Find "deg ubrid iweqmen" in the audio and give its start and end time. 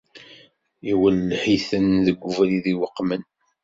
2.05-3.23